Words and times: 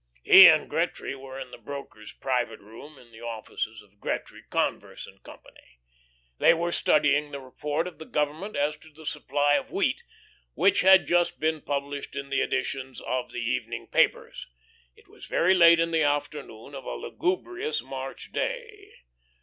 He 0.23 0.47
and 0.47 0.67
Gretry 0.67 1.15
were 1.15 1.39
in 1.39 1.51
the 1.51 1.59
broker's 1.59 2.11
private 2.11 2.59
room 2.59 2.97
in 2.97 3.11
the 3.11 3.21
offices 3.21 3.83
of 3.83 3.99
Gretry, 3.99 4.41
Converse 4.49 5.07
& 5.15 5.21
Co. 5.23 5.39
They 6.39 6.55
were 6.55 6.71
studying 6.71 7.29
the 7.29 7.39
report 7.39 7.85
of 7.85 7.99
the 7.99 8.05
Government 8.07 8.55
as 8.55 8.75
to 8.77 8.89
the 8.91 9.05
supply 9.05 9.53
of 9.57 9.71
wheat, 9.71 10.01
which 10.55 10.81
had 10.81 11.05
just 11.05 11.39
been 11.39 11.61
published 11.61 12.15
in 12.15 12.31
the 12.31 12.41
editions 12.41 12.99
of 12.99 13.31
the 13.31 13.41
evening 13.41 13.85
papers. 13.89 14.47
It 14.95 15.07
was 15.07 15.27
very 15.27 15.53
late 15.53 15.79
in 15.79 15.91
the 15.91 16.01
afternoon 16.01 16.73
of 16.73 16.83
a 16.83 16.95
lugubrious 16.95 17.83
March 17.83 18.31
day. 18.31 18.91